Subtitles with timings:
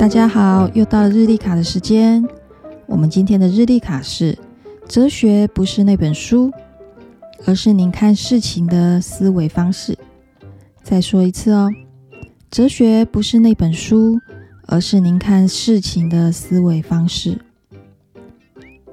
[0.00, 2.26] 大家好，又到了日历卡的时间。
[2.86, 4.34] 我们今天的日历卡是：
[4.88, 6.50] 哲学不是那本书，
[7.44, 9.98] 而是您看事情的思维方式。
[10.82, 11.68] 再说一次哦，
[12.50, 14.18] 哲学不是那本书，
[14.68, 17.38] 而是您看事情的思维方式。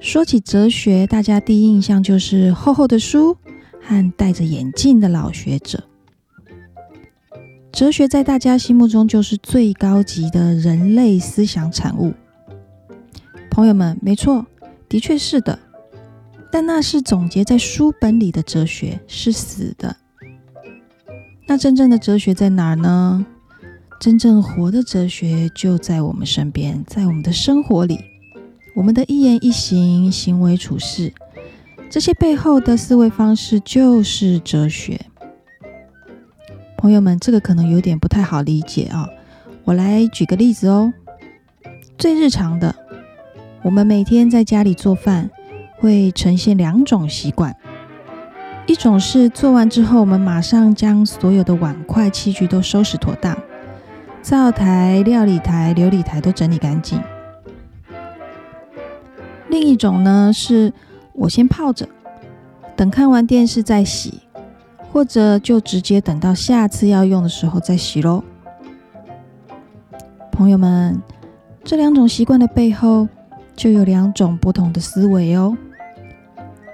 [0.00, 3.34] 说起哲学，大家第一印象就是厚厚的书
[3.80, 5.82] 和戴着眼镜的老学者。
[7.78, 12.12] 哲学在大家心目中就是最高级的人类思想产物，
[13.52, 14.44] 朋友们，没错，
[14.88, 15.56] 的确是的。
[16.50, 19.94] 但那是总结在书本里的哲学，是死的。
[21.46, 23.24] 那真正的哲学在哪儿呢？
[24.00, 28.00] 真正活的哲学就在我们身边，在我们的生活里，
[28.74, 31.12] 我们的一言一行、行为处事，
[31.88, 35.00] 这些背后的思维方式就是哲学。
[36.78, 39.08] 朋友们，这个可能有点不太好理解啊，
[39.64, 40.92] 我来举个例子哦。
[41.98, 42.72] 最日常的，
[43.62, 45.28] 我们每天在家里做饭，
[45.80, 47.56] 会呈现两种习惯：
[48.66, 53.36] 一种是做完之后，我们马上将所有的碗筷器具都收拾妥当，
[54.22, 57.00] 灶台、料理台、琉璃台都整理干净；
[59.48, 60.72] 另一种呢，是
[61.12, 61.88] 我先泡着，
[62.76, 64.20] 等看完电视再洗。
[64.92, 68.22] 或者就直接等到下次要用的时候再洗喽。
[70.32, 71.00] 朋友们，
[71.64, 73.08] 这两种习惯的背后
[73.54, 75.56] 就有两种不同的思维哦。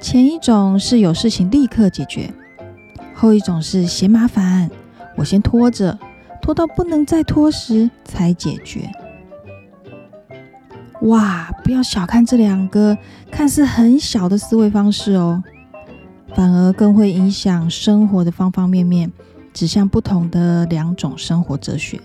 [0.00, 2.32] 前一种是有事情立刻解决，
[3.14, 4.70] 后一种是嫌麻烦，
[5.16, 5.98] 我先拖着，
[6.40, 8.90] 拖到不能再拖时才解决。
[11.02, 12.96] 哇，不要小看这两个
[13.30, 15.42] 看似很小的思维方式哦。
[16.34, 19.10] 反而更会影响生活的方方面面，
[19.52, 22.00] 指向不同的两种生活哲学。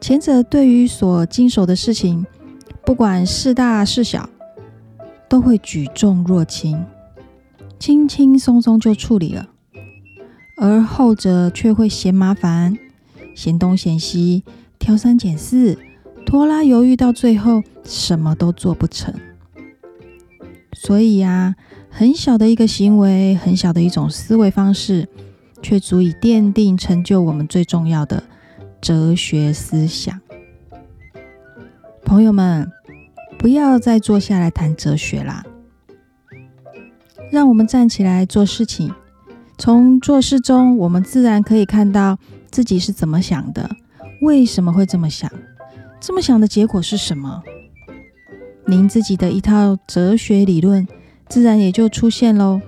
[0.00, 2.24] 前者对于所经手的事情，
[2.84, 4.28] 不管是大是小，
[5.28, 6.84] 都会举重若轻，
[7.78, 9.46] 轻轻松松就处理了；
[10.56, 12.78] 而后者却会嫌麻烦，
[13.34, 14.44] 嫌东嫌西，
[14.78, 15.76] 挑三拣四，
[16.24, 19.12] 拖拉犹豫，到最后什么都做不成。
[20.72, 21.56] 所以呀。
[21.96, 25.08] 很小的一个行为，很小的一种思维方式，
[25.62, 28.20] 却足以奠定成就我们最重要的
[28.80, 30.20] 哲学思想。
[32.04, 32.68] 朋友们，
[33.38, 35.44] 不要再坐下来谈哲学啦，
[37.30, 38.92] 让我们站起来做事情。
[39.56, 42.18] 从做事中，我们自然可以看到
[42.50, 43.70] 自己是怎么想的，
[44.20, 45.30] 为什么会这么想，
[46.00, 47.40] 这么想的结果是什么。
[48.66, 50.84] 您自己的一套哲学理论。
[51.34, 52.60] 自然也就出现喽。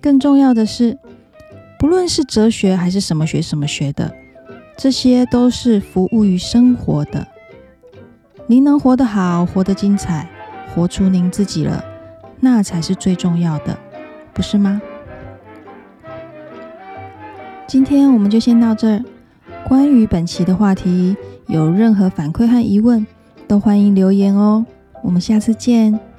[0.00, 0.98] 更重要的是，
[1.78, 4.12] 不论是哲学还是什么学什么学的，
[4.76, 7.28] 这些都是服务于生活的。
[8.48, 10.28] 您能活得好，活得精彩，
[10.74, 11.84] 活出您自己了，
[12.40, 13.78] 那才是最重要的，
[14.34, 14.82] 不是吗？
[17.68, 19.04] 今天我们就先到这儿。
[19.68, 21.16] 关于本期的话题，
[21.46, 23.06] 有任何反馈和疑问，
[23.46, 24.66] 都欢迎留言哦。
[25.04, 26.11] 我们下次见。